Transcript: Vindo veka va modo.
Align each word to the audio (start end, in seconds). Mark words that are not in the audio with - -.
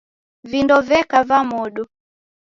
Vindo 0.53 0.77
veka 0.87 1.21
va 1.31 1.39
modo. 1.51 1.85